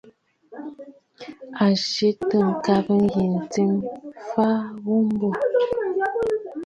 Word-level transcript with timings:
A 1.65 1.67
kɔɔntə 1.79 2.37
ŋgabə 2.51 2.93
yǐ 3.11 3.23
ntsɨ̀m 3.35 3.71
m̀fa 3.81 4.49
ghu 4.83 4.95
mbô. 5.11 5.29